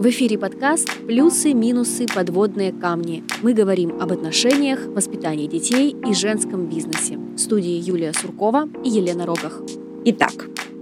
[0.00, 3.22] В эфире подкаст «Плюсы, минусы, подводные камни».
[3.42, 7.18] Мы говорим об отношениях, воспитании детей и женском бизнесе.
[7.18, 9.60] В студии Юлия Суркова и Елена Рогах.
[10.06, 10.32] Итак,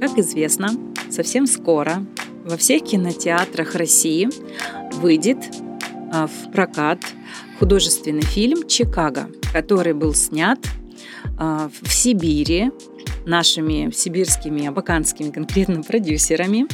[0.00, 0.68] как известно,
[1.10, 2.06] совсем скоро
[2.44, 4.28] во всех кинотеатрах России
[5.00, 5.38] выйдет
[6.12, 7.00] а, в прокат
[7.58, 10.60] художественный фильм «Чикаго», который был снят
[11.36, 12.70] а, в Сибири
[13.26, 16.68] нашими сибирскими, абаканскими конкретно продюсерами.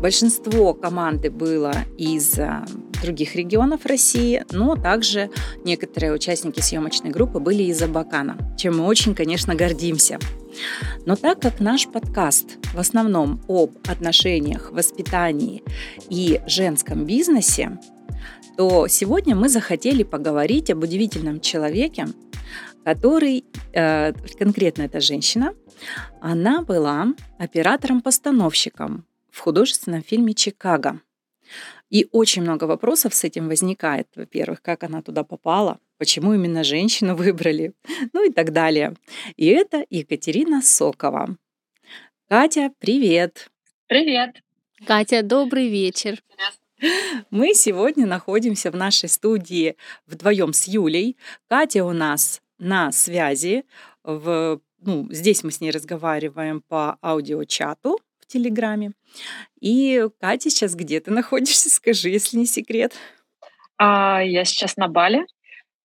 [0.00, 2.64] Большинство команды было из а,
[3.02, 5.28] других регионов России, но также
[5.64, 10.20] некоторые участники съемочной группы были из Абакана, чем мы очень, конечно, гордимся.
[11.04, 15.64] Но так как наш подкаст в основном об отношениях, воспитании
[16.08, 17.78] и женском бизнесе,
[18.56, 22.06] то сегодня мы захотели поговорить об удивительном человеке,
[22.84, 25.54] который, э, конкретно эта женщина,
[26.20, 29.07] она была оператором-постановщиком
[29.38, 31.00] в художественном фильме «Чикаго».
[31.90, 34.08] И очень много вопросов с этим возникает.
[34.16, 37.72] Во-первых, как она туда попала, почему именно женщину выбрали,
[38.12, 38.94] ну и так далее.
[39.36, 41.36] И это Екатерина Сокова.
[42.28, 43.48] Катя, привет!
[43.86, 44.42] Привет!
[44.84, 46.22] Катя, добрый вечер!
[47.30, 51.16] Мы сегодня находимся в нашей студии вдвоем с Юлей.
[51.48, 53.64] Катя у нас на связи.
[54.02, 58.92] В, ну, здесь мы с ней разговариваем по аудиочату Телеграме.
[59.60, 61.70] И Катя сейчас где ты находишься?
[61.74, 62.94] Скажи, если не секрет.
[63.78, 65.26] А, я сейчас на Бали,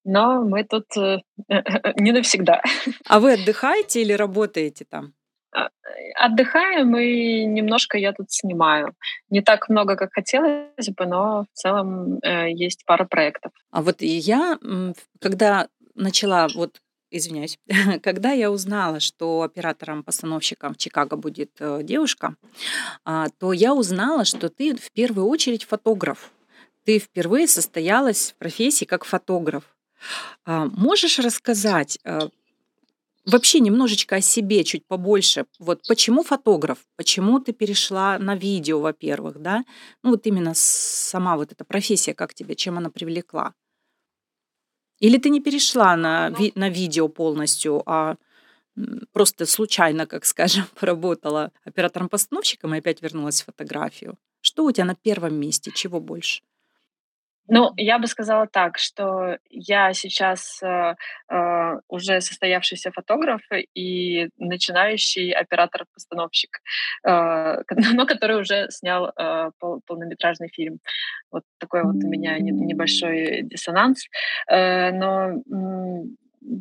[0.04, 1.18] но мы тут э,
[1.96, 2.62] не навсегда.
[3.08, 5.14] А вы отдыхаете или работаете там?
[5.52, 5.70] А,
[6.16, 8.94] отдыхаем и немножко я тут снимаю.
[9.30, 13.52] Не так много, как хотелось бы, но в целом э, есть пара проектов.
[13.70, 14.58] А вот я,
[15.20, 16.80] когда начала вот
[17.18, 17.58] извиняюсь,
[18.02, 22.36] когда я узнала, что оператором-постановщиком в Чикаго будет э, девушка,
[23.04, 26.32] а, то я узнала, что ты в первую очередь фотограф.
[26.84, 29.64] Ты впервые состоялась в профессии как фотограф.
[30.44, 32.28] А, можешь рассказать э,
[33.24, 35.46] вообще немножечко о себе, чуть побольше?
[35.58, 36.78] Вот почему фотограф?
[36.96, 39.64] Почему ты перешла на видео, во-первых, да?
[40.02, 43.54] Ну вот именно сама вот эта профессия, как тебе, чем она привлекла?
[45.00, 48.16] Или ты не перешла на, ви- на видео полностью, а
[49.12, 54.18] просто случайно, как скажем, поработала оператором-постановщиком и опять вернулась в фотографию?
[54.40, 55.70] Что у тебя на первом месте?
[55.74, 56.42] Чего больше?
[57.48, 60.94] Ну, я бы сказала так, что я сейчас э,
[61.28, 63.42] э, уже состоявшийся фотограф
[63.74, 66.60] и начинающий оператор-постановщик,
[67.06, 67.56] э,
[67.94, 70.78] но который уже снял э, пол, полнометражный фильм.
[71.30, 74.06] Вот такой вот у меня небольшой диссонанс.
[74.48, 75.42] Э, но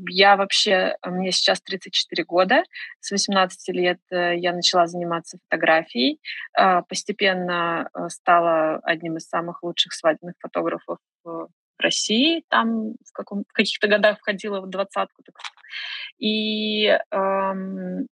[0.07, 2.63] я вообще, мне сейчас 34 года,
[2.99, 6.19] с 18 лет э, я начала заниматься фотографией,
[6.53, 13.43] а, постепенно э, стала одним из самых лучших свадебных фотографов в России, там в, каком,
[13.47, 15.23] в каких-то годах входила в двадцатку.
[16.17, 18.07] И эм,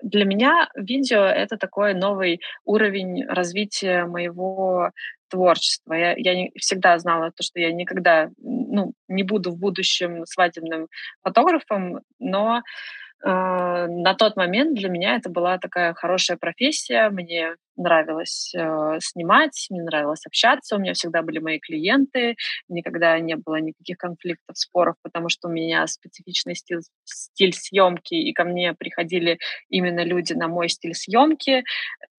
[0.00, 4.90] для меня видео— это такой новый уровень развития моего
[5.28, 5.94] творчества.
[5.94, 10.88] Я, я не, всегда знала то, что я никогда ну, не буду в будущем свадебным
[11.22, 17.08] фотографом, но э, на тот момент для меня это была такая хорошая профессия.
[17.08, 22.36] Мне нравилось э, снимать, мне нравилось общаться, у меня всегда были мои клиенты,
[22.68, 28.32] никогда не было никаких конфликтов, споров, потому что у меня специфичный стиль, стиль съемки, и
[28.32, 29.38] ко мне приходили
[29.68, 31.64] именно люди на мой стиль съемки,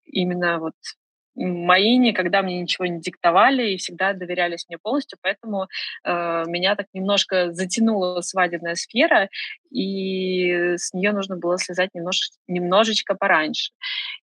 [0.05, 0.73] именно вот
[1.35, 5.67] мои никогда мне ничего не диктовали и всегда доверялись мне полностью, поэтому
[6.03, 9.29] э, меня так немножко затянула свадебная сфера,
[9.71, 13.71] и с нее нужно было слезать немнож, немножечко пораньше.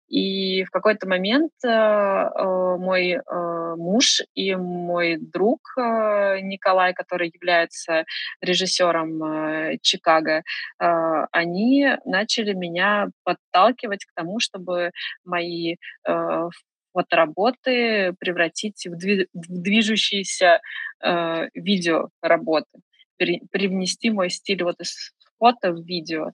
[0.08, 7.30] И в какой-то момент э, э, мой э, муж и мой друг э, Николай, который
[7.32, 8.04] является
[8.40, 10.42] режиссером э, Чикаго,
[10.80, 14.92] э, они начали меня подталкивать к тому, чтобы
[15.26, 15.76] мои
[16.06, 16.48] э,
[16.92, 20.60] фотоработы превратить в, дви- в движущиеся
[21.02, 22.80] э, видеоработы,
[23.16, 26.32] при- привнести мой стиль вот из фото в видео.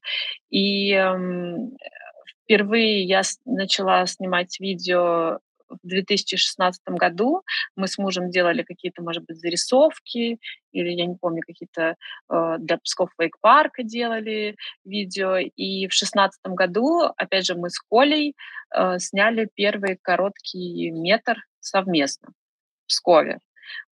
[0.51, 1.57] И э,
[2.45, 5.39] впервые я начала снимать видео
[5.69, 7.43] в 2016 году
[7.77, 10.39] мы с мужем делали какие-то, может быть, зарисовки,
[10.73, 11.97] или, я не помню, какие-то
[12.31, 15.37] э, для Псков Вейк Парка делали видео.
[15.37, 18.35] И в 2016 году, опять же, мы с Колей
[18.75, 22.31] э, сняли первый короткий метр совместно
[22.85, 23.39] в Пскове.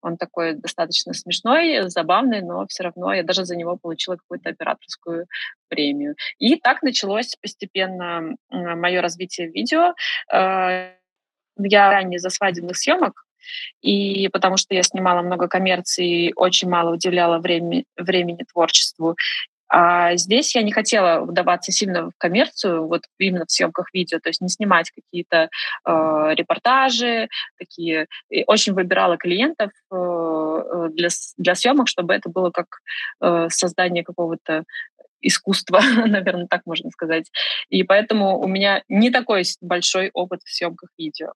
[0.02, 5.28] Он такой достаточно смешной, забавный, но все равно я даже за него получила какую-то операторскую
[5.70, 6.16] премию.
[6.40, 9.94] И так началось постепенно мое развитие видео.
[10.34, 10.96] Э,
[11.58, 13.26] я ранее за свадебных съемок,
[13.82, 19.16] и потому что я снимала много коммерции, очень мало уделяла времени, времени творчеству.
[19.74, 24.28] А здесь я не хотела вдаваться сильно в коммерцию, вот именно в съемках видео, то
[24.28, 25.50] есть не снимать какие-то
[25.88, 28.08] э, репортажи, такие.
[28.30, 31.08] И очень выбирала клиентов э, э для,
[31.38, 32.68] для съемок, чтобы это было как
[33.22, 34.66] э, создание какого-то
[35.22, 37.32] искусства, наверное, так можно сказать.
[37.70, 41.34] И поэтому у меня не такой большой опыт в съемках видео.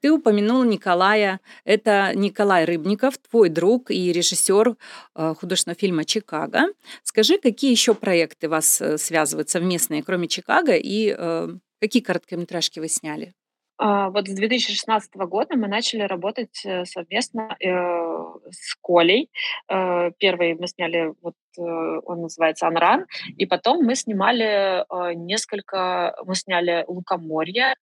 [0.00, 1.40] Ты упомянула Николая.
[1.64, 4.74] Это Николай Рыбников, твой друг и режиссер
[5.14, 6.64] э, художественного фильма «Чикаго».
[7.04, 11.48] Скажи, какие еще проекты вас э, связывают совместные, кроме «Чикаго», и э,
[11.80, 13.32] какие короткометражки вы сняли?
[13.78, 19.30] А, вот с 2016 года мы начали работать совместно с Колей.
[19.68, 24.84] Первый мы сняли, вот он называется «Анран», и потом мы снимали
[25.14, 27.74] несколько, мы сняли «Лукоморье»,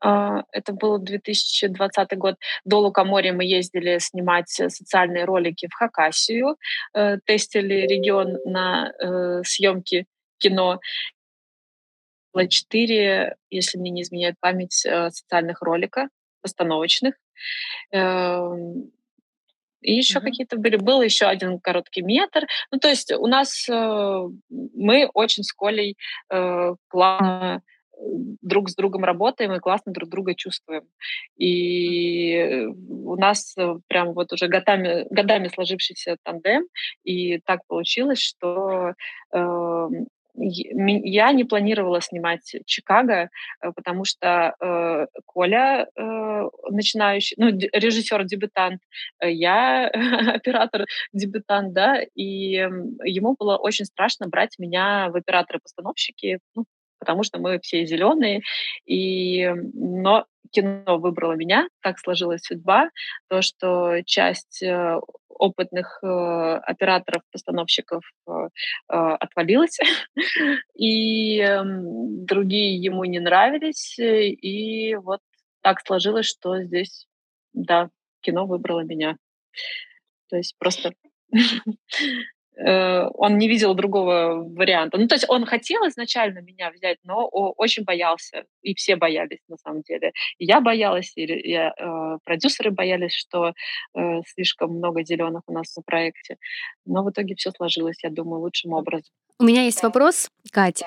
[0.00, 2.36] а, это был 2020 год.
[2.64, 6.56] До Лукоморья мы ездили снимать э, социальные ролики в Хакасию,
[6.94, 10.06] э, тестили регион на э, съемки
[10.38, 10.80] кино.
[12.36, 16.08] Было четыре, если мне не изменяет память, социальных ролика
[16.42, 17.14] постановочных.
[17.92, 18.92] Эм,
[19.80, 20.22] и еще mm-hmm.
[20.22, 20.76] какие-то были.
[20.76, 22.46] Был еще один короткий метр.
[22.70, 25.96] Ну, то есть у нас мы очень с Колей
[26.88, 27.62] классно
[27.98, 30.82] друг с другом работаем и классно друг друга чувствуем.
[31.36, 36.66] И у нас э, прям вот уже годами, годами сложившийся тандем,
[37.04, 38.92] и так получилось, что
[39.32, 39.88] э,
[40.36, 43.30] я не планировала снимать Чикаго,
[43.60, 48.80] э, потому что э, Коля э, начинающий, ну, режиссер-дебютант,
[49.20, 49.88] э, я
[50.34, 52.22] оператор-дебютант, да, и
[53.04, 56.64] ему было очень страшно брать меня в операторы-постановщики, ну,
[56.98, 58.42] потому что мы все зеленые.
[58.84, 62.90] И, но кино выбрало меня, так сложилась судьба,
[63.28, 65.00] то, что часть э,
[65.38, 69.78] опытных э, операторов, постановщиков э, э, отвалилась,
[70.74, 75.20] и э, другие ему не нравились, и вот
[75.62, 77.06] так сложилось, что здесь,
[77.52, 77.90] да,
[78.20, 79.16] кино выбрало меня.
[80.28, 80.92] То есть просто
[81.32, 81.38] Э,
[82.58, 84.96] он не видел другого варианта.
[84.98, 89.56] Ну, то есть он хотел изначально меня взять, но очень боялся, и все боялись на
[89.58, 90.12] самом деле.
[90.38, 93.52] И я боялась, и я, э, продюсеры боялись, что
[93.94, 96.36] э, слишком много зеленых у нас на проекте.
[96.86, 99.12] Но в итоге все сложилось, я думаю, лучшим образом.
[99.38, 100.82] У меня есть вопрос, Кать.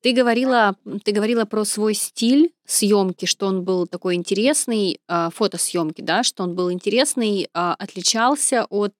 [0.00, 0.74] Ты говорила,
[1.04, 6.42] ты говорила про свой стиль съемки, что он был такой интересный, а, фотосъемки, да, что
[6.42, 8.94] он был интересный, а, отличался от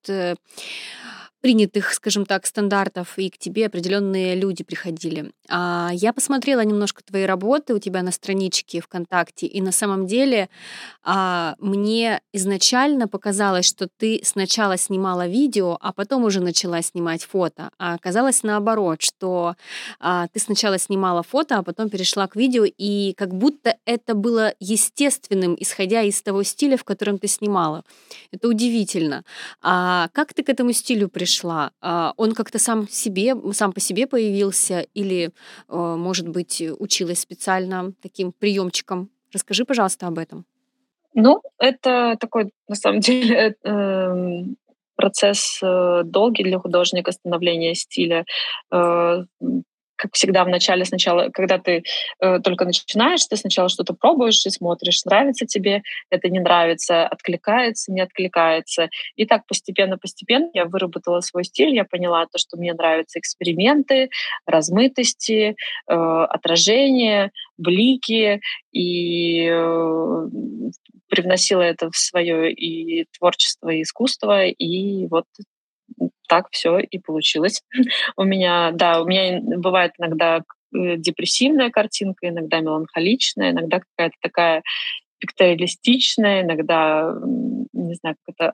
[1.41, 5.31] принятых, скажем так, стандартов, и к тебе определенные люди приходили.
[5.49, 10.49] А я посмотрела немножко твои работы у тебя на страничке ВКонтакте, и на самом деле
[11.03, 17.69] а, мне изначально показалось, что ты сначала снимала видео, а потом уже начала снимать фото.
[17.77, 19.55] А оказалось наоборот, что
[19.99, 24.53] а, ты сначала снимала фото, а потом перешла к видео, и как будто это было
[24.59, 27.83] естественным, исходя из того стиля, в котором ты снимала.
[28.31, 29.23] Это удивительно.
[29.61, 31.26] А как ты к этому стилю пришла?
[31.27, 31.71] Пришла?
[31.81, 35.31] А, он как-то сам себе, сам по себе появился или,
[35.67, 39.09] а, может быть, училась специально таким приемчиком?
[39.33, 40.45] Расскажи, пожалуйста, об этом.
[41.13, 44.55] Ну, это такой, на самом деле, эм,
[44.95, 48.25] процесс э, долгий для художника становления стиля.
[49.97, 51.83] Как всегда в начале сначала, когда ты
[52.19, 57.91] э, только начинаешь, ты сначала что-то пробуешь и смотришь, нравится тебе, это не нравится, откликается,
[57.91, 58.89] не откликается.
[59.15, 64.09] И так постепенно-постепенно я выработала свой стиль, я поняла то, что мне нравятся эксперименты,
[64.45, 65.55] размытости,
[65.89, 68.39] э, отражения, блики,
[68.71, 70.27] и э,
[71.09, 75.25] привносила это в свое и творчество, и искусство, и вот
[76.27, 77.63] так все и получилось.
[78.17, 84.63] у меня, да, у меня бывает иногда э, депрессивная картинка, иногда меланхоличная, иногда какая-то такая
[85.19, 87.13] пикториалистичная, иногда,
[87.73, 88.53] не знаю, как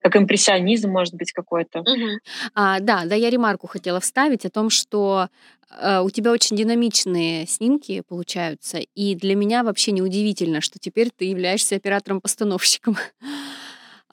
[0.00, 1.80] как импрессионизм, может быть, какой-то.
[1.80, 2.18] Угу.
[2.54, 5.28] А, да, да, я ремарку хотела вставить о том, что
[5.70, 11.26] э, у тебя очень динамичные снимки получаются, и для меня вообще неудивительно, что теперь ты
[11.26, 12.96] являешься оператором-постановщиком.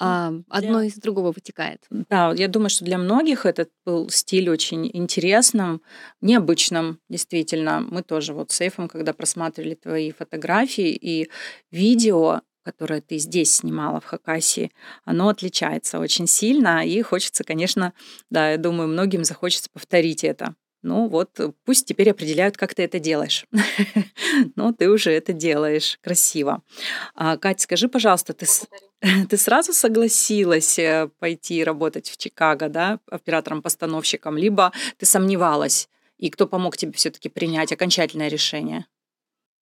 [0.04, 1.86] А, одно из другого вытекает.
[1.90, 5.82] Да, я думаю, что для многих этот был стиль очень интересным,
[6.22, 7.82] необычным, действительно.
[7.82, 11.30] Мы тоже вот с Эйфом, когда просматривали твои фотографии и
[11.72, 14.72] видео, которое ты здесь снимала в Хакасии,
[15.06, 17.94] оно отличается очень сильно, и хочется, конечно,
[18.30, 20.56] да, я думаю, многим захочется повторить это.
[20.84, 23.46] Ну вот, пусть теперь определяют, как ты это делаешь.
[24.56, 26.64] Но ты уже это делаешь красиво.
[27.14, 28.48] А, Кать, скажи, пожалуйста, ты,
[29.30, 36.48] ты сразу согласилась э, пойти работать в Чикаго, да, оператором-постановщиком, либо ты сомневалась, и кто
[36.48, 38.86] помог тебе все-таки принять окончательное решение?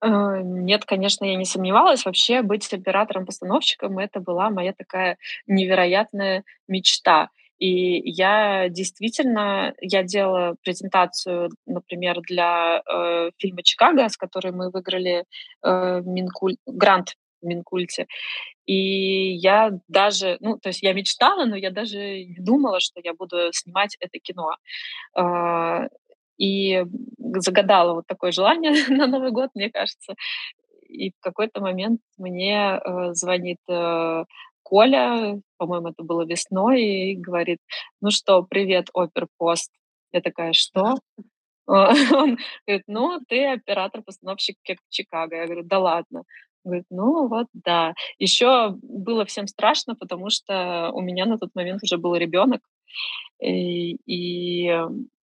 [0.01, 2.05] Э, нет, конечно, я не сомневалась.
[2.05, 7.29] Вообще быть оператором-постановщиком- это была моя такая невероятная мечта.
[7.59, 15.25] И я действительно, я делала презентацию, например, для э, фильма «Чикаго», с которой мы выиграли
[15.61, 16.55] э, Минкуль...
[16.65, 18.07] грант в Минкульте.
[18.65, 23.13] И я даже, ну, то есть я мечтала, но я даже не думала, что я
[23.13, 24.55] буду снимать это кино.
[25.17, 25.89] Э,
[26.37, 26.85] и
[27.35, 30.15] загадала вот такое желание на Новый год, мне кажется.
[30.87, 34.23] И в какой-то момент мне э, звонит э,
[34.69, 37.57] Коля, по-моему, это было весной, и говорит,
[38.01, 39.71] ну что, привет, оперпост.
[40.11, 40.99] Я такая, что?
[41.67, 45.37] Он говорит, ну, ты оператор-постановщик в Чикаго.
[45.37, 46.19] Я говорю, да ладно.
[46.63, 47.95] Он говорит, ну вот, да.
[48.19, 52.61] Еще было всем страшно, потому что у меня на тот момент уже был ребенок.
[53.41, 54.71] И, и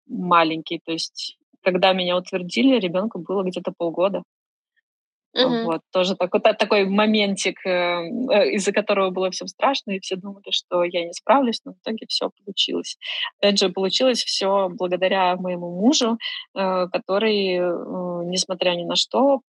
[0.09, 0.81] маленький.
[0.85, 4.25] То есть, когда меня утвердили, ребенку было где-то полгода.
[5.37, 5.64] Мгм.
[5.64, 10.50] Вот, тоже такой, такой моментик, э, э, из-за которого было всем страшно, и все думали,
[10.50, 12.97] что я не справлюсь, но в итоге все получилось.
[13.38, 16.19] Опять же, получилось все благодаря моему мужу,
[16.55, 17.59] э, который,
[18.26, 19.40] несмотря ни на что,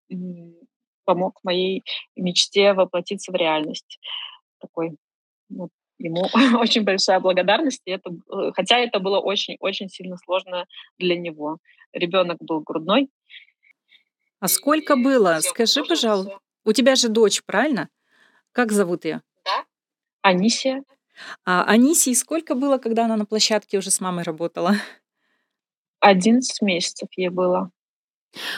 [1.04, 1.84] помог моей
[2.16, 4.00] мечте воплотиться в реальность.
[4.60, 4.96] Такой
[5.48, 6.26] вот Ему
[6.60, 7.82] очень большая благодарность.
[7.86, 10.66] И это, э, хотя это было очень-очень сильно сложно
[10.98, 11.58] для него.
[11.92, 13.08] Ребенок был грудной.
[14.42, 15.38] А сколько было?
[15.40, 16.38] Скажи, пожалуйста.
[16.64, 17.88] У тебя же дочь, правильно?
[18.52, 19.22] Как зовут ее?
[19.44, 19.64] Да.
[20.22, 20.84] Анисия.
[21.44, 24.74] А Анисии сколько было, когда она на площадке уже с мамой работала?
[26.00, 27.70] 11 месяцев ей было.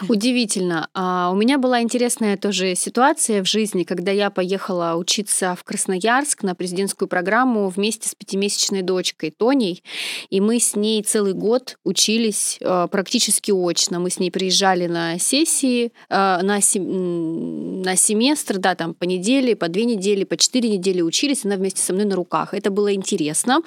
[0.08, 0.88] Удивительно.
[0.94, 6.42] А, у меня была интересная тоже ситуация в жизни, когда я поехала учиться в Красноярск
[6.42, 9.82] на президентскую программу вместе с пятимесячной дочкой Тоней,
[10.30, 14.00] и мы с ней целый год учились а, практически очно.
[14.00, 17.82] Мы с ней приезжали на сессии, а, на, сем...
[17.82, 21.82] на семестр, да, там по неделе, по две недели, по четыре недели учились, она вместе
[21.82, 22.54] со мной на руках.
[22.54, 23.60] Это было интересно,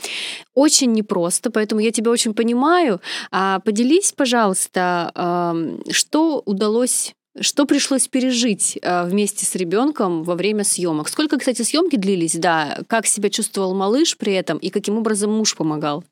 [0.54, 3.00] очень непросто, поэтому я тебя очень понимаю.
[3.32, 5.54] Поделись, пожалуйста,
[5.92, 11.08] что удалось что пришлось пережить э, вместе с ребенком во время съемок?
[11.08, 12.80] Сколько, кстати, съемки длились, да?
[12.88, 16.04] Как себя чувствовал малыш при этом и каким образом муж помогал?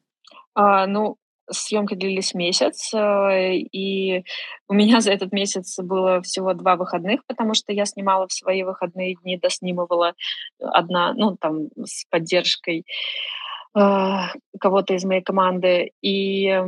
[0.55, 1.17] А, ну,
[1.51, 4.23] съемки длились месяц, э, и
[4.67, 8.63] у меня за этот месяц было всего два выходных, потому что я снимала в свои
[8.63, 10.13] выходные дни, доснимывала
[10.59, 12.83] одна, ну, там, с поддержкой э,
[13.73, 15.91] кого-то из моей команды.
[16.01, 16.61] И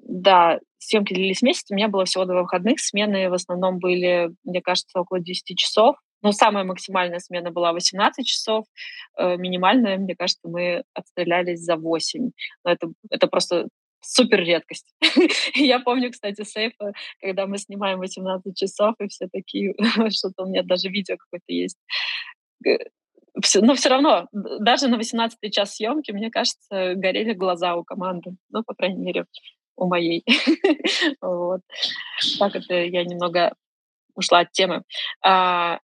[0.00, 4.60] да, съемки длились месяц, у меня было всего два выходных, смены в основном были, мне
[4.60, 5.96] кажется, около 10 часов.
[6.22, 8.66] Но самая максимальная смена была 18 часов,
[9.16, 12.30] э, минимальная, мне кажется, мы отстрелялись за 8.
[12.64, 13.68] Но это, это просто
[14.02, 14.86] супер редкость.
[15.54, 19.74] Я помню, кстати, сейфа, когда мы снимаем 18 часов, и все такие,
[20.10, 21.78] что-то у меня даже видео какое-то есть.
[23.60, 28.36] Но все равно, даже на 18 час съемки, мне кажется, горели глаза у команды.
[28.50, 29.26] Ну, по крайней мере,
[29.76, 30.24] у моей.
[31.20, 31.60] вот.
[32.38, 33.54] Так это я немного
[34.14, 34.82] ушла от темы.
[35.24, 35.78] А,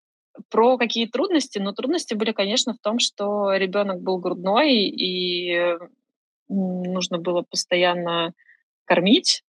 [0.50, 1.58] про какие трудности?
[1.58, 5.76] Ну, трудности были, конечно, в том, что ребенок был грудной, и
[6.48, 8.32] нужно было постоянно
[8.84, 9.44] кормить.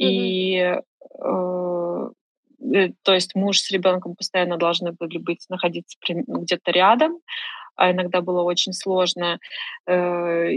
[0.00, 0.06] Mm-hmm.
[0.06, 0.80] И э,
[1.24, 2.10] э,
[3.02, 7.18] то есть муж с ребенком постоянно должны были быть, находиться где-то рядом,
[7.76, 9.38] а иногда было очень сложно.
[9.86, 10.50] Э,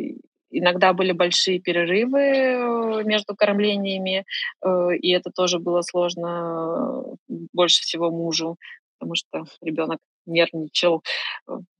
[0.58, 4.26] Иногда были большие перерывы э, между кормлениями,
[4.64, 8.58] э, и это тоже было сложно э, больше всего мужу,
[8.98, 11.04] потому что ребенок нервничал.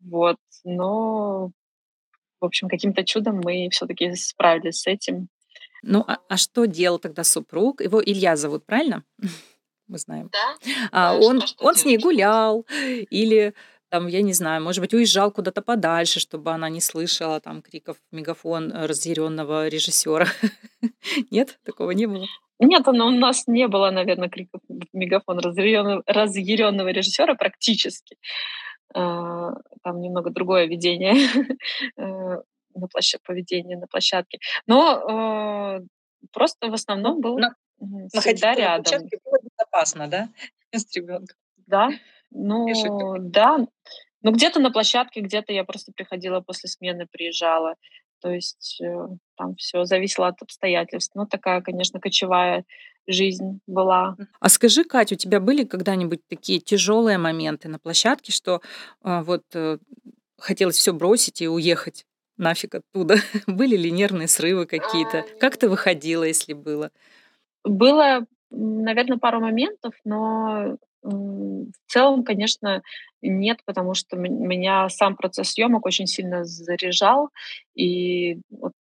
[0.02, 0.38] Вот.
[0.66, 1.52] Но,
[2.42, 5.30] в общем, каким-то чудом мы все-таки справились с этим.
[5.82, 7.80] Ну, а, а что делал тогда супруг?
[7.80, 9.06] Его Илья зовут, правильно?
[9.88, 10.30] Мы знаем.
[10.32, 10.56] Да.
[10.92, 12.66] А, да, он что, он с ней гулял
[13.10, 13.54] или
[13.90, 17.98] там, я не знаю, может быть, уезжал куда-то подальше, чтобы она не слышала там криков
[18.12, 20.28] мегафон э, разъяренного режиссера.
[21.32, 22.26] Нет, такого не было.
[22.60, 24.62] Нет, у нас не было, наверное, криков
[24.94, 28.18] мегафон разъяренного, режиссера практически.
[28.94, 29.52] А,
[29.84, 31.14] там немного другое ведение
[31.98, 32.42] э,
[32.76, 34.40] на площадке, поведение на площадке.
[34.68, 35.86] Но э,
[36.32, 37.54] просто в основном был Но
[38.14, 38.78] всегда рядом.
[38.78, 40.30] На площадке было безопасно, да,
[40.72, 41.38] с ребенком?
[41.68, 41.90] Да,
[42.32, 43.68] ну, да.
[44.22, 47.76] Ну, где-то на площадке, где-то я просто приходила после смены, приезжала.
[48.22, 51.14] то есть э, там все зависело от обстоятельств.
[51.16, 52.66] Ну, такая, конечно, кочевая
[53.08, 54.16] жизнь была.
[54.40, 58.62] А скажи, Катя, у тебя были когда-нибудь такие тяжелые моменты на площадке, что
[59.02, 59.78] а, вот э,
[60.38, 62.06] хотелось все бросить и уехать
[62.38, 63.18] нафиг оттуда?
[63.48, 65.26] Были ли нервные срывы какие-то?
[65.40, 66.92] Как ты выходила, если было?
[67.66, 72.82] Было, наверное, пару моментов, но в целом, конечно,
[73.22, 77.30] нет, потому что меня сам процесс съемок очень сильно заряжал.
[77.76, 78.74] И вот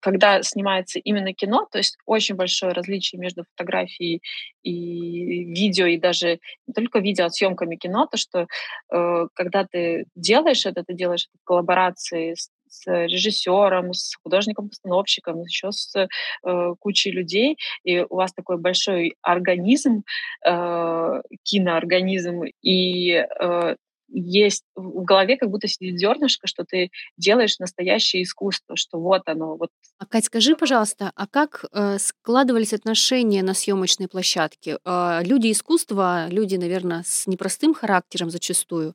[0.00, 4.22] когда снимается именно кино, то есть очень большое различие между фотографией
[4.62, 8.46] и видео, и даже не только видео, а съемками кино, то что
[8.92, 15.42] э, когда ты делаешь это, ты делаешь это в коллаборации с с режиссером, с художником-постановщиком,
[15.42, 20.04] еще с э, кучей людей, и у вас такой большой организм,
[20.46, 23.76] э, киноорганизм, и э,
[24.12, 29.56] есть в голове как будто сидит зернышко, что ты делаешь настоящее искусство, что вот оно.
[29.56, 29.70] Вот.
[29.98, 34.78] А, Кать, скажи, пожалуйста, а как э, складывались отношения на съемочной площадке?
[34.84, 38.94] Э, люди искусства, люди, наверное, с непростым характером зачастую.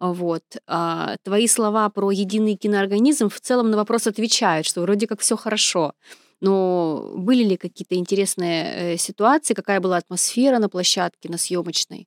[0.00, 0.44] Вот.
[0.66, 5.36] А твои слова про единый киноорганизм в целом на вопрос отвечают, что вроде как все
[5.36, 5.92] хорошо.
[6.40, 12.06] Но были ли какие-то интересные э, ситуации, какая была атмосфера на площадке, на съемочной?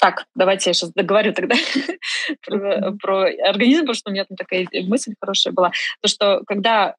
[0.00, 1.56] Так, давайте я сейчас договорю тогда
[2.46, 5.72] про, про организм, потому что у меня там такая мысль хорошая была.
[6.00, 6.94] То, что когда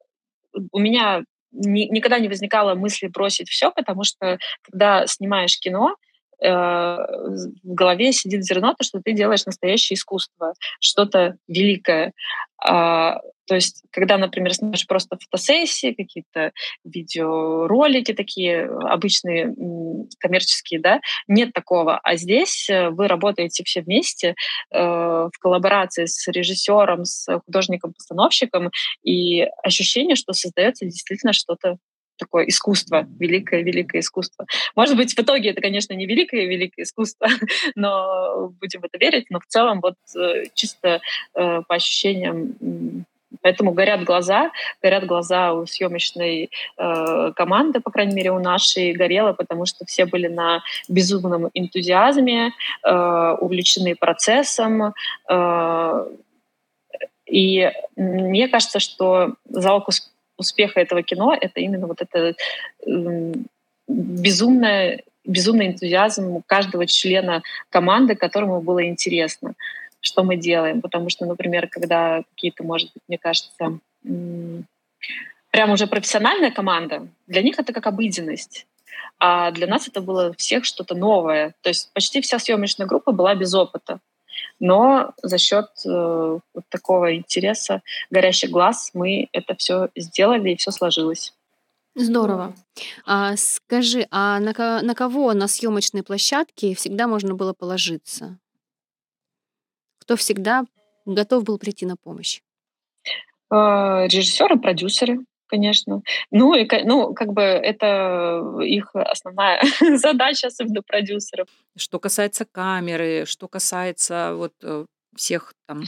[0.72, 5.96] у меня ни, никогда не возникало мысли бросить все, потому что когда снимаешь кино,
[6.40, 12.12] в голове сидит зерно, то, что ты делаешь настоящее искусство, что-то великое.
[12.64, 16.52] А, то есть, когда, например, снимаешь просто фотосессии, какие-то
[16.84, 19.54] видеоролики такие обычные,
[20.20, 21.98] коммерческие, да, нет такого.
[22.02, 24.34] А здесь э, вы работаете все вместе
[24.70, 28.70] э, в коллаборации с режиссером, с художником-постановщиком,
[29.02, 31.78] и ощущение, что создается действительно что-то
[32.18, 34.46] такое искусство, великое-великое искусство.
[34.76, 37.28] Может быть, в итоге это, конечно, не великое-великое искусство,
[37.74, 41.00] но будем в это верить, но в целом вот э, чисто
[41.34, 42.56] э, по ощущениям
[43.42, 44.50] Поэтому горят глаза,
[44.82, 50.06] горят глаза у съемочной э, команды, по крайней мере, у нашей горело, потому что все
[50.06, 54.94] были на безумном энтузиазме, э, увлечены процессом.
[55.28, 56.06] Э,
[57.26, 59.88] и мне кажется, что залог
[60.80, 62.34] этого кино— это именно вот это
[62.86, 63.32] э,
[63.86, 69.54] безумное, безумный энтузиазм каждого члена команды, которому было интересно
[70.00, 70.80] что мы делаем.
[70.80, 73.78] Потому что, например, когда какие-то, может быть, мне кажется,
[75.50, 78.66] прям уже профессиональная команда, для них это как обыденность.
[79.18, 81.54] А для нас это было всех что-то новое.
[81.62, 83.98] То есть почти вся съемочная группа была без опыта.
[84.60, 90.70] Но за счет э, вот такого интереса, горящих глаз, мы это все сделали и все
[90.70, 91.34] сложилось.
[91.94, 92.54] Здорово.
[93.06, 98.38] А скажи, а на, на кого на съемочной площадке всегда можно было положиться?
[100.08, 100.64] кто всегда
[101.04, 102.40] готов был прийти на помощь?
[103.50, 106.02] А, режиссеры, продюсеры, конечно.
[106.30, 109.62] Ну, и, ну, как бы это их основная
[109.96, 111.48] задача, особенно продюсеров.
[111.76, 114.84] Что касается камеры, что касается вот э,
[115.16, 115.84] всех там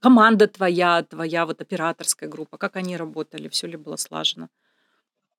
[0.00, 4.48] команда твоя, твоя вот операторская группа, как они работали, все ли было слажено?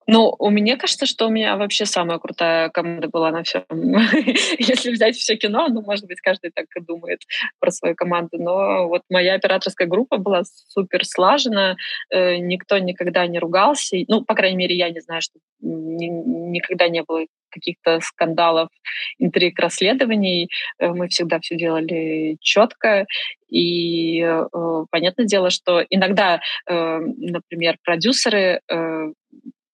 [0.06, 3.64] Ну, у меня кажется, что у меня вообще самая крутая команда была на всем.
[4.58, 7.20] Если взять все кино, ну, может быть, каждый так и думает
[7.60, 8.38] про свою команду.
[8.38, 11.76] Но вот моя операторская группа была супер слажена,
[12.10, 13.96] э, никто никогда не ругался.
[14.08, 18.68] Ну, по крайней мере, я не знаю, что никогда не было каких-то скандалов,
[19.18, 20.48] интриг, расследований.
[20.78, 23.06] Э, мы всегда все делали четко.
[23.48, 24.46] И э,
[24.90, 29.12] понятное дело, что иногда, э, например, продюсеры э,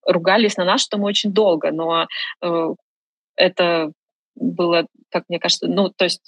[0.07, 2.07] ругались на нас, что мы очень долго, но
[2.43, 2.75] э,
[3.37, 3.93] это
[4.35, 6.21] было, как мне кажется, ну, то есть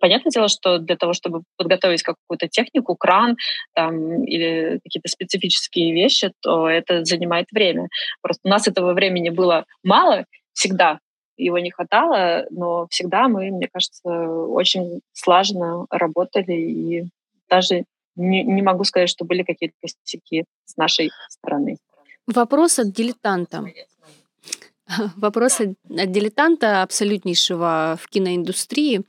[0.00, 3.36] Понятное дело, что для того, чтобы подготовить какую-то технику, кран
[3.72, 7.86] там, или какие-то специфические вещи, то это занимает время.
[8.20, 10.98] Просто у нас этого времени было мало всегда,
[11.36, 17.04] его не хватало, но всегда мы, мне кажется, очень слаженно работали, и
[17.48, 17.84] даже
[18.16, 21.76] не, не могу сказать, что были какие-то косяки с нашей стороны.
[22.26, 23.64] Вопрос от дилетанта.
[25.16, 29.02] Вопрос от дилетанта абсолютнейшего в киноиндустрии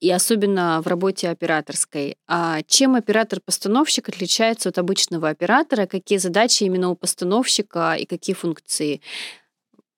[0.00, 2.16] и особенно в работе операторской.
[2.28, 5.86] А чем оператор-постановщик отличается от обычного оператора?
[5.86, 9.00] Какие задачи именно у постановщика и какие функции?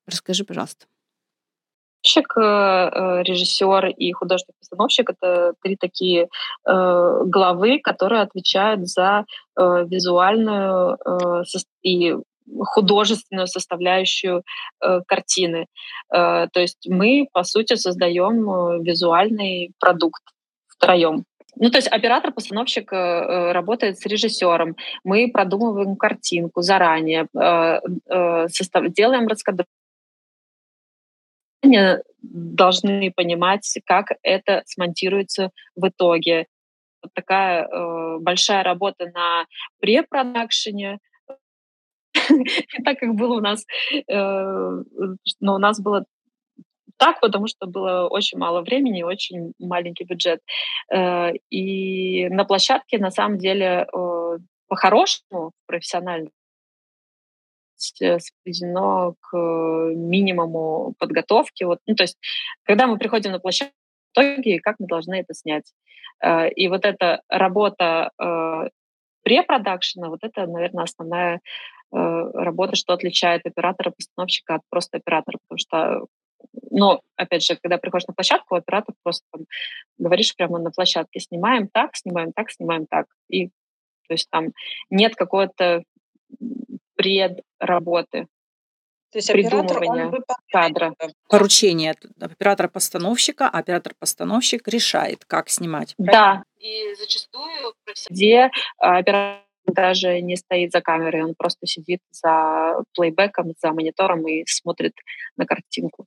[0.07, 0.85] Расскажи, пожалуйста.
[3.23, 6.29] режиссер и художник-постановщик— это три такие
[6.67, 9.25] э, главы, которые отвечают за
[9.55, 11.43] э, визуальную э,
[11.81, 12.15] и
[12.59, 14.43] художественную составляющую
[14.81, 15.67] э, картины.
[16.13, 20.21] Э, то есть мы, по сути, создаем э, визуальный продукт
[20.67, 21.25] втроем.
[21.57, 24.75] Ну, то есть оператор-постановщик э, э, работает с режиссером.
[25.03, 27.27] Мы продумываем картинку заранее,
[28.49, 29.71] состав, делаем раскадровку
[32.21, 36.47] должны понимать, как это смонтируется в итоге.
[37.01, 39.45] Вот такая э, большая работа на
[39.79, 40.99] препродакшене,
[42.85, 43.65] так как было у нас,
[44.07, 44.83] э,
[45.39, 46.05] но у нас было
[46.97, 50.41] так, потому что было очень мало времени очень маленький бюджет.
[50.93, 56.29] Э, и на площадке, на самом деле, э, по-хорошему, профессионально,
[57.75, 61.65] сведено к минимуму подготовки.
[61.65, 62.17] Вот, ну, то есть,
[62.63, 63.75] когда мы приходим на площадку,
[64.15, 65.73] в итоге, как мы должны это снять.
[66.55, 68.11] И вот эта работа
[69.25, 71.41] препродакшена, вот это, наверное, основная
[71.93, 76.05] Э, работа, что отличает оператора-постановщика от просто оператора, потому что
[76.71, 79.45] но, опять же, когда приходишь на площадку, оператор просто там,
[79.97, 83.07] говоришь прямо на площадке, снимаем так, снимаем так, снимаем так.
[83.29, 84.49] И то есть там
[84.89, 85.83] нет какой-то
[86.95, 88.27] предработы.
[89.11, 90.11] То есть придумывания
[90.51, 90.93] кадра.
[91.29, 95.95] Поручение оператора-постановщика, а оператор-постановщик решает, как снимать.
[95.97, 97.73] Да, и зачастую
[98.09, 104.43] где оператор даже не стоит за камерой, он просто сидит за плейбеком, за монитором и
[104.45, 104.93] смотрит
[105.37, 106.05] на картинку.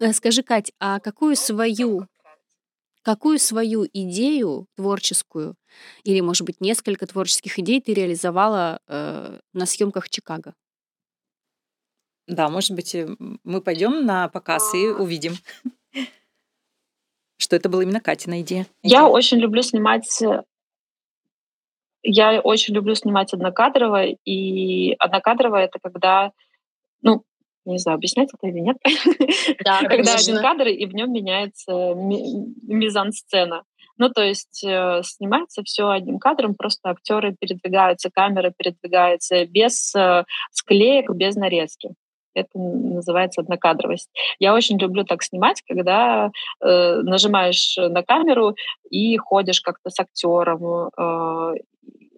[0.00, 2.06] Э, скажи, Кать, а какую свою,
[3.02, 5.54] какую свою идею творческую,
[6.02, 10.54] или, может быть, несколько творческих идей ты реализовала э, на съемках Чикаго?
[12.26, 13.08] Да, может быть, э,
[13.44, 15.34] мы пойдем на показ и увидим,
[17.36, 18.66] что это была именно Катина идея.
[18.82, 20.06] Я очень люблю снимать
[22.04, 26.32] я очень люблю снимать однокадрово, и однокадрово— это когда,
[27.02, 27.24] ну,
[27.64, 28.76] не знаю, объяснять это или нет.
[29.64, 33.64] Да, когда один кадр, и в нем меняется мизансцена.
[33.96, 40.24] Ну, то есть э, снимается все одним кадром, просто актеры передвигаются, камера передвигается без э,
[40.50, 41.90] склеек, без нарезки.
[42.34, 44.10] Это называется однокадровость.
[44.40, 48.56] Я очень люблю так снимать, когда э, нажимаешь на камеру
[48.90, 51.54] и ходишь как-то с актером, э,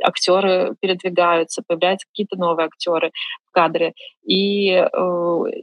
[0.02, 3.12] актеры передвигаются, появляются какие-то новые актеры
[3.46, 3.92] в кадре.
[4.24, 4.86] И э,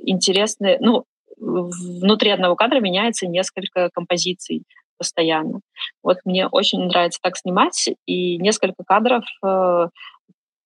[0.06, 1.06] интересные, ну,
[1.38, 4.64] внутри одного кадра меняется несколько композиций
[4.98, 5.60] постоянно.
[6.02, 9.88] Вот мне очень нравится так снимать, и несколько кадров э,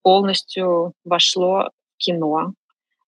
[0.04, 2.54] полностью вошло в кино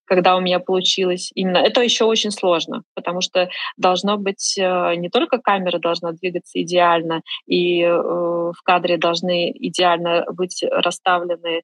[0.09, 1.59] когда у меня получилось именно.
[1.59, 7.21] Это еще очень сложно, потому что должно быть э, не только камера должна двигаться идеально,
[7.45, 11.61] и э, в кадре должны идеально быть расставлены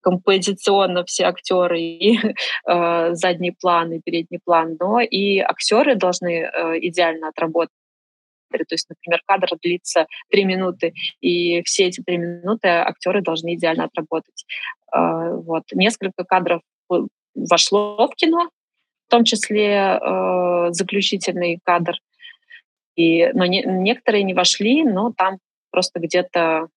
[0.00, 2.18] композиционно все актеры и
[2.68, 7.70] э, задний план и передний план, но и актеры должны э, идеально отработать.
[8.50, 13.84] То есть, например, кадр длится три минуты, и все эти три минуты актеры должны идеально
[13.84, 14.44] отработать.
[14.92, 15.62] Э, вот.
[15.72, 16.60] Несколько кадров
[17.34, 18.50] вошло в кино,
[19.06, 21.98] в том числе э, заключительный кадр.
[22.96, 25.38] И, но не, некоторые не вошли, но там
[25.70, 26.68] просто где-то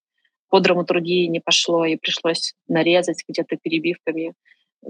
[0.50, 4.34] по драматургии не пошло, и пришлось нарезать где-то перебивками,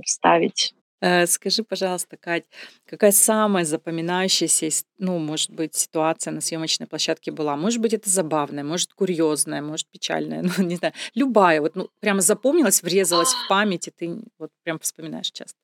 [0.05, 0.73] вставить.
[0.99, 2.45] Э, скажи, пожалуйста, Кать,
[2.85, 7.55] какая самая запоминающаяся, ну, может быть, ситуация на съемочной площадке была?
[7.55, 12.21] Может быть, это забавная, может, курьезная, может, печальная, ну, не знаю, любая, вот, ну, прямо
[12.21, 15.57] запомнилась, врезалась в память, и ты вот прям вспоминаешь часто.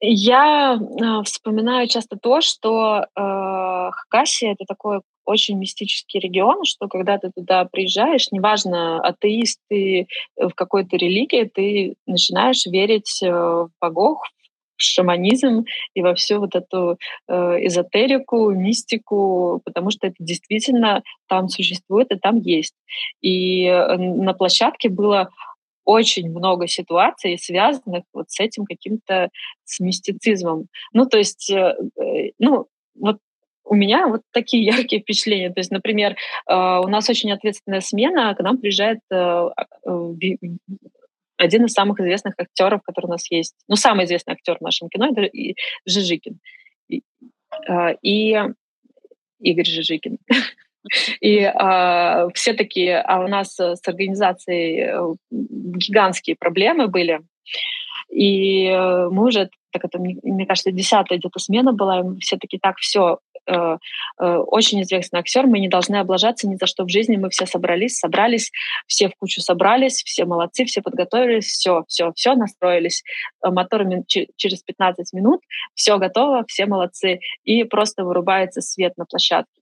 [0.00, 7.18] Я э, вспоминаю часто то, что э, Хакасия это такой очень мистический регион, что когда
[7.18, 14.18] ты туда приезжаешь, неважно, атеист ты в какой-то религии, ты начинаешь верить э, в богов,
[14.76, 17.34] в шаманизм и во всю вот эту э,
[17.66, 22.74] эзотерику, мистику, потому что это действительно там существует и там есть.
[23.20, 25.30] И э, на площадке было
[25.84, 29.30] очень много ситуаций, связанных вот с этим каким-то
[29.64, 30.66] с мистицизмом.
[30.92, 31.74] Ну, то есть, э,
[32.38, 32.66] ну,
[32.98, 33.18] вот
[33.66, 35.50] у меня вот такие яркие впечатления.
[35.50, 39.52] То есть, например, э, у нас очень ответственная смена, к нам приезжает э, а,
[41.36, 43.54] один из самых известных актеров, который у нас есть.
[43.68, 45.28] Ну, самый известный актер в нашем кино это
[45.84, 46.38] Жижикин.
[46.88, 47.02] И,
[48.02, 48.38] и
[49.40, 50.18] Игорь Жижикин.
[51.20, 57.22] И а, все такие, а у нас с организацией гигантские проблемы были.
[58.10, 62.36] И э, мы уже, так это, мне кажется, десятая где-то смена была, и мы все
[62.36, 63.78] таки так, все, э,
[64.18, 67.98] очень известный актер, мы не должны облажаться ни за что в жизни, мы все собрались,
[67.98, 68.50] собрались,
[68.86, 73.02] все в кучу собрались, все молодцы, все подготовились, все, все, все настроились
[73.42, 75.40] моторами через 15 минут,
[75.74, 79.60] все готово, все молодцы, и просто вырубается свет на площадке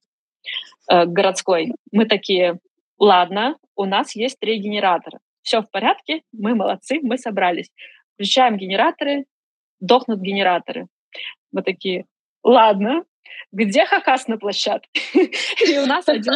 [0.89, 1.73] городской.
[1.93, 2.59] Мы такие,
[2.99, 5.21] ладно, у нас есть три генератора.
[5.43, 7.71] Все в порядке, мы молодцы, мы собрались.
[8.15, 9.27] Включаем генераторы,
[9.81, 10.87] дохнут генераторы.
[11.53, 12.07] Мы такие,
[12.43, 13.05] ладно,
[13.53, 15.01] где Хакас на площадке?
[15.67, 16.35] И у нас один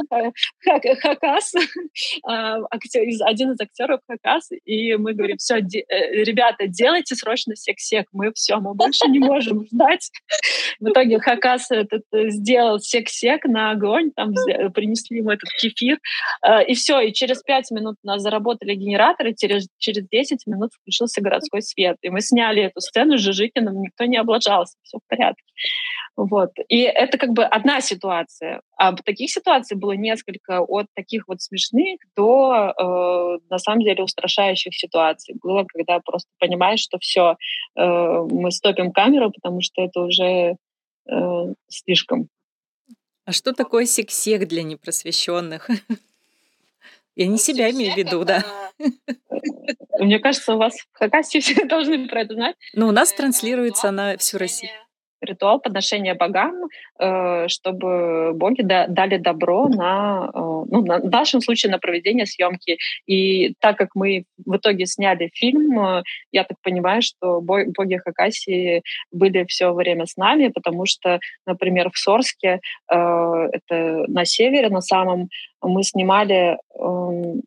[1.00, 1.54] Хакас,
[2.24, 8.32] а, один из актеров Хакас, и мы говорим, все, э, ребята, делайте срочно сек-сек, мы
[8.32, 10.10] все, мы больше не можем ждать.
[10.80, 14.32] В итоге Хакас этот э, сделал сек-сек на огонь, там
[14.72, 15.98] принесли ему этот кефир,
[16.46, 20.70] э, и все, и через пять минут у нас заработали генераторы, через, через 10 минут
[20.74, 25.08] включился городской свет, и мы сняли эту сцену с Жижикиным, никто не облажался, все в
[25.08, 25.42] порядке.
[26.16, 26.50] Вот.
[26.68, 28.60] И это как бы одна ситуация.
[28.76, 34.74] А таких ситуаций было несколько, от таких вот смешных до, э, на самом деле, устрашающих
[34.74, 35.36] ситуаций.
[35.40, 37.36] Было, когда просто понимаешь, что все,
[37.76, 40.56] э, мы стопим камеру, потому что это уже
[41.08, 42.28] э, слишком.
[43.24, 45.70] А что такое сексек для непросвещенных?
[47.14, 48.44] Я не себя имею в виду, да.
[50.00, 52.56] Мне кажется, у вас в Хакасии все должны про это знать.
[52.74, 54.72] Ну, у нас транслируется на всю Россию
[55.20, 56.54] ритуал подношения богам,
[56.98, 62.78] э, чтобы боги дали добро на, э, ну, на, в нашем случае, на проведение съемки.
[63.06, 66.02] И так как мы в итоге сняли фильм, э,
[66.32, 71.98] я так понимаю, что боги Хакасии были все время с нами, потому что, например, в
[71.98, 75.28] Сорске, это на севере, на самом,
[75.62, 77.42] мы снимали эм,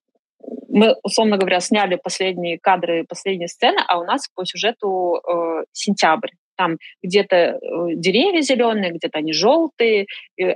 [0.70, 6.32] мы, условно говоря, сняли последние кадры, последние сцены, а у нас по сюжету э, сентябрь
[6.62, 7.58] там где-то э,
[7.96, 10.06] деревья зеленые, где-то они желтые,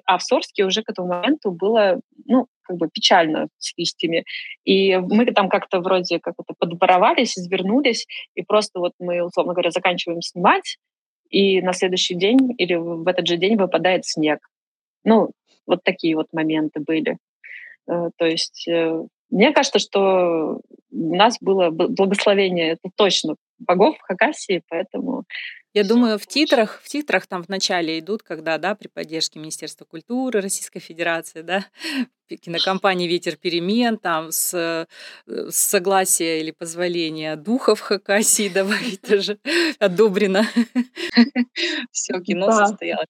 [0.05, 4.23] а в Сорске уже к этому моменту было, ну, как бы печально с листьями.
[4.65, 9.71] И мы там как-то вроде как это подворовались, извернулись, и просто вот мы, условно говоря,
[9.71, 10.77] заканчиваем снимать,
[11.31, 14.39] и на следующий день или в этот же день выпадает снег.
[15.03, 15.31] Ну,
[15.65, 17.17] вот такие вот моменты были.
[17.89, 20.61] Э, то есть э, мне кажется, что
[20.91, 25.25] у нас было благословение, это точно, богов в Хакасии, поэтому
[25.75, 29.83] я думаю, в титрах, в титрах там в начале идут, когда, да, при поддержке Министерства
[29.83, 31.65] культуры Российской Федерации, да,
[32.29, 34.85] кинокомпании «Ветер перемен», там с, э,
[35.27, 39.37] с согласия или позволения духов Хакасии, давай, это же
[39.77, 40.45] одобрено.
[41.91, 43.09] Все, кино состоялось.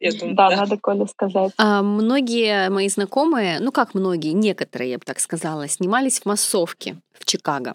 [0.00, 1.52] Я думаю, да, да, надо Коле сказать.
[1.58, 6.96] А, многие мои знакомые, ну как многие, некоторые, я бы так сказала, снимались в массовке
[7.12, 7.74] в Чикаго.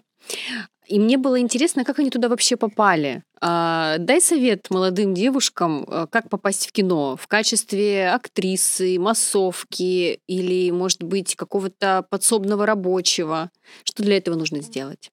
[0.88, 3.22] И мне было интересно, как они туда вообще попали.
[3.40, 10.70] А, дай совет молодым девушкам, э, как попасть в кино в качестве актрисы, массовки или,
[10.70, 13.50] может быть, какого-то подсобного рабочего.
[13.84, 15.10] Что для этого нужно сделать?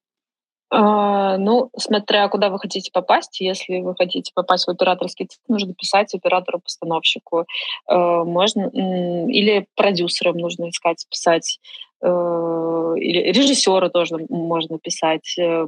[0.76, 5.76] А, ну, смотря куда вы хотите попасть, если вы хотите попасть в операторский цех, нужно
[5.76, 7.46] писать оператору-постановщику.
[7.88, 8.72] Э, можно
[9.30, 11.60] или продюсерам нужно искать, писать
[12.02, 15.38] э, или режиссера тоже можно писать.
[15.38, 15.68] Э,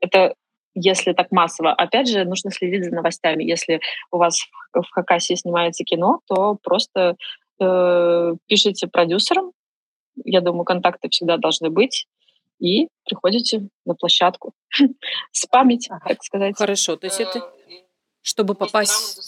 [0.00, 0.34] это
[0.74, 1.74] если так массово.
[1.74, 3.44] Опять же, нужно следить за новостями.
[3.44, 7.16] Если у вас в Хакасии снимается кино, то просто
[7.58, 9.52] пишите продюсерам.
[10.24, 12.06] Я думаю, контакты всегда должны быть.
[12.60, 14.52] И приходите на площадку.
[15.32, 16.56] Спамить, так сказать.
[16.56, 16.96] Хорошо.
[16.96, 17.52] То есть это
[18.22, 19.18] чтобы попасть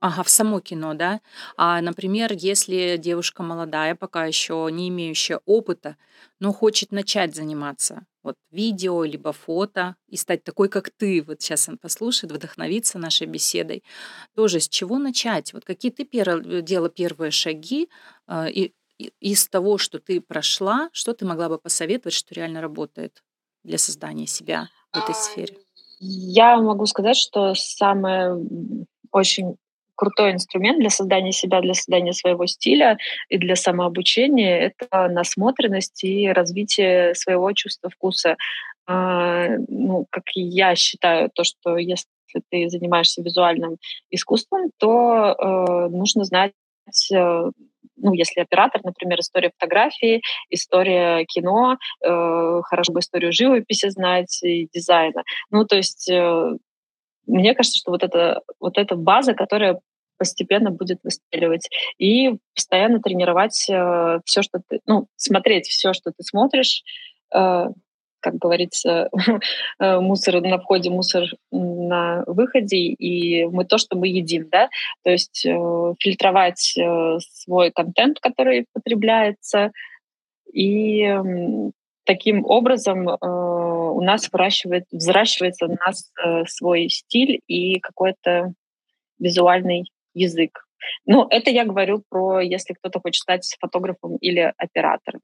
[0.00, 1.20] Ага, в само кино, да.
[1.56, 5.96] А, например, если девушка молодая, пока еще не имеющая опыта,
[6.40, 11.68] но хочет начать заниматься вот видео либо фото и стать такой, как ты, вот сейчас
[11.68, 13.84] он послушает, вдохновиться нашей беседой,
[14.34, 15.52] тоже с чего начать?
[15.52, 16.62] Вот какие ты пер...
[16.62, 17.88] делала первые шаги
[18.26, 18.74] э, и
[19.20, 23.22] из того, что ты прошла, что ты могла бы посоветовать, что реально работает
[23.64, 25.56] для создания себя в этой сфере?
[26.00, 28.36] Я могу сказать, что самое
[29.12, 29.56] очень
[29.94, 36.28] крутой инструмент для создания себя, для создания своего стиля и для самообучения— это насмотренность и
[36.28, 38.36] развитие своего чувства вкуса.
[38.86, 42.08] А, ну, как я считаю, то, что если
[42.50, 43.76] ты занимаешься визуальным
[44.10, 46.52] искусством, то э, нужно знать
[47.96, 54.68] ну, если оператор, например, история фотографии, история кино, э, хорошо бы историю живописи знать и
[54.72, 55.22] дизайна.
[55.50, 56.56] Ну, то есть э,
[57.26, 59.78] мне кажется, что вот это, вот эта база, которая
[60.18, 61.68] постепенно будет выстреливать.
[61.98, 66.82] И постоянно тренировать э, все, что ты, ну, смотреть все, что ты смотришь,
[67.34, 67.66] э,
[68.22, 69.10] как говорится,
[69.80, 74.68] э, мусор на входе, мусор на выходе, и мы то, что мы едим, да,
[75.02, 79.72] то есть э, фильтровать э, свой контент, который потребляется,
[80.52, 81.14] и
[82.04, 86.12] таким образом у нас выращивает, взращивается у нас
[86.46, 88.52] свой стиль и какой-то
[89.18, 90.66] визуальный язык.
[91.06, 95.22] Ну, это я говорю про, если кто-то хочет стать фотографом или оператором.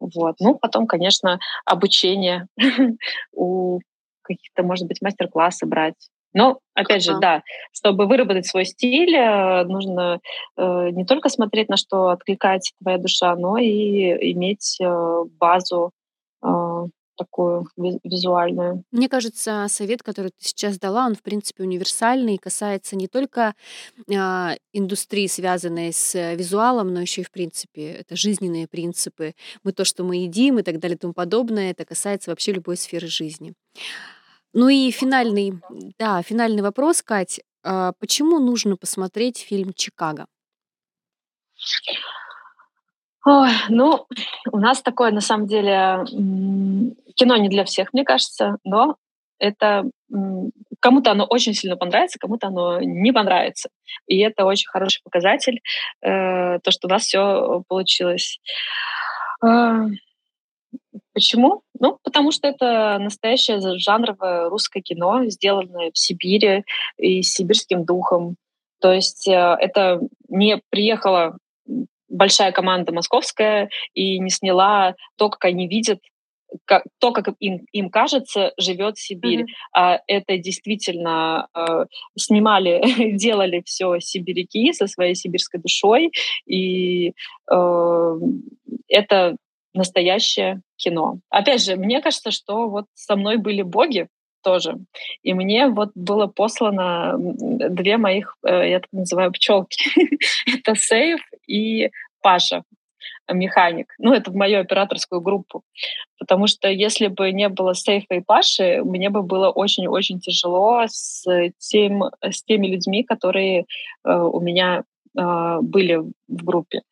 [0.00, 0.36] Вот.
[0.40, 2.46] Ну, потом, конечно, обучение
[3.32, 3.80] у
[4.22, 5.94] каких-то, может быть, мастер-классы брать.
[6.32, 10.20] Но, опять же, да, чтобы выработать свой стиль, э, нужно
[10.56, 15.90] э, не только смотреть, на что откликается твоя душа, но и иметь э, базу
[17.20, 18.82] такую визуальную.
[18.90, 23.54] Мне кажется, совет, который ты сейчас дала, он, в принципе, универсальный и касается не только
[24.10, 29.34] а, индустрии, связанной с визуалом, но еще и, в принципе, это жизненные принципы.
[29.64, 32.78] Мы то, что мы едим и так далее и тому подобное, это касается вообще любой
[32.78, 33.52] сферы жизни.
[34.54, 35.52] Ну и финальный,
[35.98, 37.40] да, финальный вопрос, Кать.
[37.62, 40.26] А почему нужно посмотреть фильм «Чикаго»?
[43.26, 44.06] Ой, ну,
[44.50, 46.04] у нас такое, на самом деле,
[47.14, 48.96] кино не для всех, мне кажется, но
[49.38, 49.84] это
[50.80, 53.68] кому-то оно очень сильно понравится, кому-то оно не понравится.
[54.06, 55.60] И это очень хороший показатель,
[56.02, 58.40] э, то, что у нас все получилось.
[59.44, 59.86] Э,
[61.12, 61.62] почему?
[61.78, 66.64] Ну, потому что это настоящее жанровое русское кино, сделанное в Сибири
[66.96, 68.36] и с сибирским духом.
[68.80, 71.36] То есть э, это не приехало
[72.10, 76.00] большая команда московская и не сняла то, как они видят,
[76.64, 79.42] как, то, как им, им кажется, живет Сибирь.
[79.42, 79.54] Mm-hmm.
[79.74, 81.86] А это действительно э,
[82.18, 86.10] снимали, делали все сибиряки со своей сибирской душой,
[86.46, 87.12] и
[87.50, 88.18] э,
[88.88, 89.36] это
[89.72, 91.20] настоящее кино.
[91.28, 94.08] Опять же, мне кажется, что вот со мной были боги,
[94.42, 94.76] тоже.
[95.22, 99.90] И мне вот было послано две моих, э, я так называю, пчелки.
[100.46, 101.90] это Сейф и
[102.22, 102.62] Паша,
[103.32, 103.94] механик.
[103.98, 105.62] Ну, это в мою операторскую группу.
[106.18, 111.24] Потому что если бы не было Сейфа и Паши, мне бы было очень-очень тяжело с,
[111.58, 114.84] тем, с теми людьми, которые э, у меня
[115.18, 115.96] э, были
[116.28, 116.82] в группе.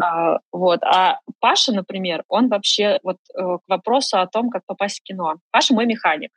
[0.00, 0.82] А, вот.
[0.82, 5.36] А Паша, например, он вообще вот э, к вопросу о том, как попасть в кино.
[5.50, 6.30] Паша мой механик.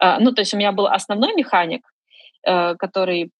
[0.00, 1.82] А, ну, то есть у меня был основной механик,
[2.46, 3.30] э, который,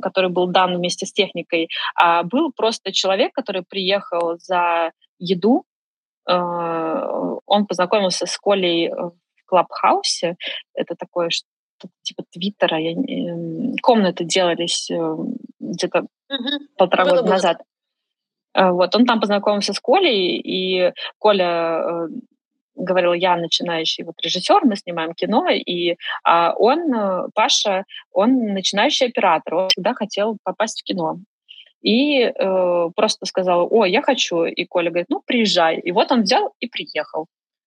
[0.00, 5.64] который был дан вместе с техникой, а был просто человек, который приехал за еду.
[6.28, 7.02] Э,
[7.44, 9.14] он познакомился с Колей в
[9.46, 10.36] Клабхаусе.
[10.74, 12.78] Это такое что-то типа Твиттера.
[12.78, 12.94] Я,
[13.82, 15.16] комнаты делались э,
[15.58, 16.48] где-то угу.
[16.78, 17.62] полтора было, года назад.
[18.54, 22.08] Вот, он там познакомился с Колей, и Коля
[22.76, 29.06] говорил, я начинающий вот режиссер, мы снимаем кино, и а он, э, Паша, он начинающий
[29.06, 31.18] оператор, он всегда хотел попасть в кино.
[31.82, 34.44] И э, просто сказал, о, я хочу.
[34.44, 35.78] И Коля говорит, ну, приезжай.
[35.78, 37.26] И вот он взял и приехал.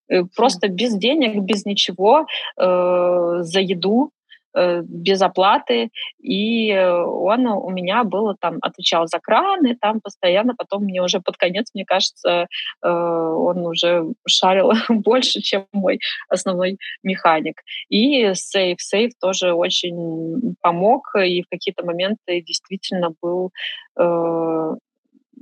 [0.10, 2.26] Э, просто без денег, без ничего,
[2.58, 4.12] э, за еду
[4.56, 11.02] без оплаты, и он у меня был там, отвечал за краны, там постоянно, потом мне
[11.02, 12.48] уже под конец, мне кажется,
[12.84, 17.62] э, он уже шарил больше, чем мой основной механик.
[17.90, 23.52] И сейф, сейф тоже очень помог, и в какие-то моменты действительно был,
[23.98, 24.76] э,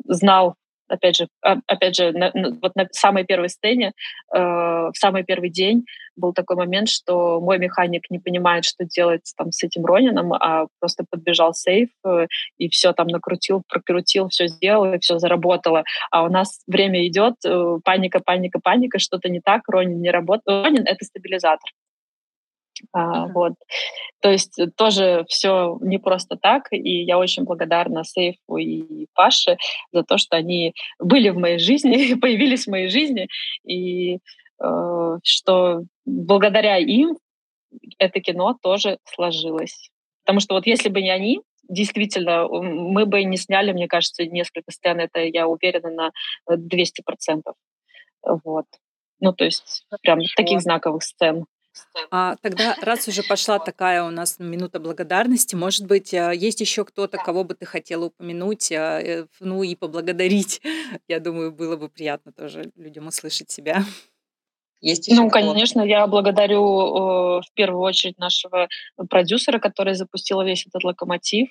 [0.05, 0.55] знал
[0.87, 3.93] опять же, а, опять же, на, вот на самой первой сцене,
[4.33, 9.31] э, в самый первый день был такой момент, что мой механик не понимает, что делать
[9.37, 14.47] там с этим Ронином, а просто подбежал сейф э, и все там накрутил, прокрутил, все
[14.47, 15.83] сделал, и все заработало.
[16.11, 20.65] А у нас время идет, э, паника, паника, паника, что-то не так, Ронин не работает.
[20.65, 21.69] Ронин— это стабилизатор.
[22.93, 23.53] А, вот.
[24.21, 29.57] То есть э, тоже все не просто так, и я очень благодарна Сейфу и Паше
[29.91, 33.27] за то, что они были в моей жизни, появились в моей жизни,
[33.63, 34.19] и
[34.61, 37.17] э, что благодаря им
[37.99, 39.89] это кино тоже сложилось.
[40.25, 44.71] Потому что вот если бы не они, действительно, мы бы не сняли, мне кажется, несколько
[44.71, 46.11] сцен, это я уверена на
[46.49, 47.41] 200%.
[48.43, 48.65] Вот.
[49.19, 51.45] Ну, то есть прям таких знаковых сцен.
[52.11, 56.85] А тогда, раз уже пошла такая у нас минута благодарности, может быть, а, есть еще
[56.85, 60.61] кто-то, кого бы ты хотела упомянуть, а, э, ну и поблагодарить.
[61.07, 63.83] Я думаю, было бы приятно тоже людям услышать себя.
[64.81, 68.67] Есть еще ну, конечно, я благодарю э, в первую очередь нашего
[69.09, 71.49] продюсера, который запустил весь этот локомотив,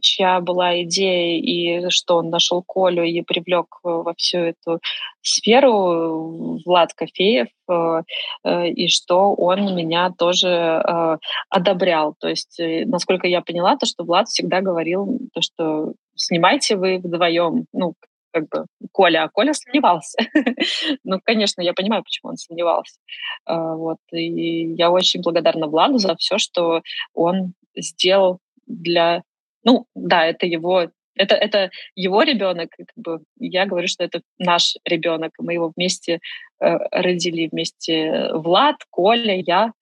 [0.00, 4.80] чья была идея, и что он нашел Колю и привлек э, во всю эту
[5.22, 8.02] сферу Влад Кофеев, э,
[8.44, 11.18] э, и что он меня тоже э,
[11.50, 12.14] одобрял.
[12.18, 16.98] То есть, э, насколько я поняла, то, что Влад всегда говорил, то, что снимайте вы
[16.98, 17.94] вдвоем, ну,
[18.34, 20.18] как бы Коля, а Коля сомневался.
[21.04, 22.98] ну, конечно, я понимаю, почему он сомневался.
[23.46, 23.98] А, вот.
[24.10, 26.82] И я очень благодарна Владу за все, что
[27.14, 29.22] он сделал для...
[29.62, 34.74] Ну, да, это его это, это его ребенок, как бы я говорю, что это наш
[34.84, 36.18] ребенок, мы его вместе
[36.60, 39.72] э, родили, вместе Влад, Коля, я,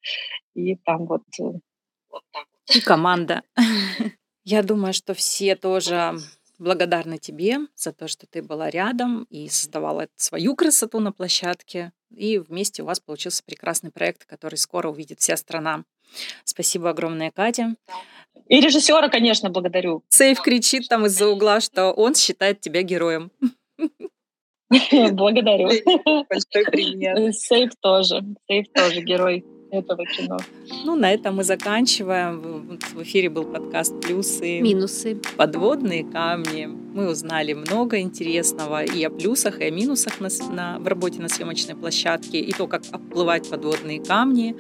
[0.55, 1.45] и там вот, э,
[2.11, 2.23] вот.
[2.75, 3.43] И команда.
[4.45, 6.17] Я думаю, что все тоже
[6.63, 11.93] благодарна тебе за то, что ты была рядом и создавала свою красоту на площадке.
[12.15, 15.85] И вместе у вас получился прекрасный проект, который скоро увидит вся страна.
[16.45, 17.75] Спасибо огромное, Катя.
[18.49, 20.03] И режиссера, конечно, благодарю.
[20.09, 23.31] Сейф кричит там из-за угла, что он считает тебя героем.
[25.13, 25.69] Благодарю.
[26.29, 27.35] Большой привет.
[27.35, 28.23] Сейф тоже.
[28.49, 30.39] Сейф тоже герой этого кино.
[30.85, 32.79] Ну, на этом мы заканчиваем.
[32.95, 34.61] В эфире был подкаст «Плюсы».
[34.61, 35.19] Минусы.
[35.37, 36.67] Подводные камни.
[36.67, 41.29] Мы узнали много интересного и о плюсах, и о минусах на, на, в работе на
[41.31, 44.55] съемочной площадке, и то, как оплывать подводные камни.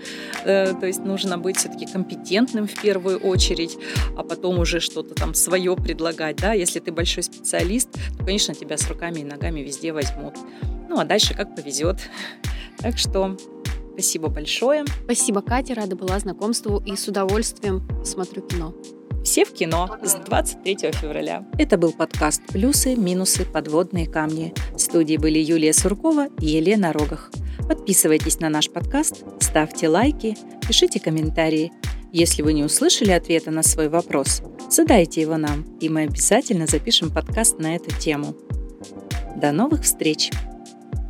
[0.44, 3.76] Э, то есть нужно быть все-таки компетентным в первую очередь,
[4.16, 6.36] а потом уже что-то там свое предлагать.
[6.36, 6.54] Да?
[6.54, 10.36] Если ты большой специалист, то, конечно, тебя с руками и ногами везде возьмут.
[10.88, 11.98] Ну, а дальше как повезет.
[12.78, 13.36] Так что
[13.92, 14.84] Спасибо большое.
[15.04, 15.74] Спасибо, Катя.
[15.74, 18.74] Рада была знакомству и с удовольствием смотрю кино.
[19.24, 21.46] Все в кино с 23 февраля.
[21.56, 24.52] Это был подкаст «Плюсы, минусы, подводные камни».
[24.74, 27.30] В студии были Юлия Суркова и Елена Рогах.
[27.68, 30.36] Подписывайтесь на наш подкаст, ставьте лайки,
[30.66, 31.72] пишите комментарии.
[32.12, 37.10] Если вы не услышали ответа на свой вопрос, задайте его нам, и мы обязательно запишем
[37.10, 38.34] подкаст на эту тему.
[39.36, 40.30] До новых встреч!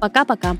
[0.01, 0.59] Пока-пока!